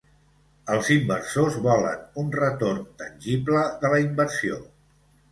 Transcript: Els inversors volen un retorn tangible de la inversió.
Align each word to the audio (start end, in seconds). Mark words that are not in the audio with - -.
Els 0.75 0.87
inversors 0.93 1.57
volen 1.67 1.99
un 2.21 2.31
retorn 2.37 2.79
tangible 3.01 3.61
de 3.83 3.93
la 3.95 4.01
inversió. 4.05 4.57